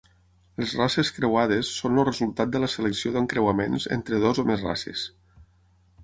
Les 0.61 0.71
races 0.77 1.09
creuades 1.17 1.67
són 1.81 1.99
el 2.03 2.07
resultat 2.07 2.55
de 2.55 2.61
la 2.63 2.69
selecció 2.75 3.11
d'encreuaments 3.17 3.85
entre 3.97 4.23
dues 4.23 4.41
o 4.45 4.47
més 4.53 4.65
races. 4.69 5.05